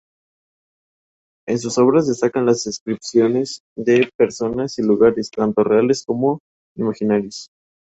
En 1.47 1.59
sus 1.59 1.77
obras 1.77 2.07
destacan 2.07 2.47
las 2.47 2.63
descripciones 2.63 3.61
de 3.77 4.09
personas 4.17 4.79
y 4.79 4.81
lugares, 4.81 5.29
tanto 5.29 5.63
reales 5.63 6.03
como 6.07 6.39
imaginarios. 6.75 7.49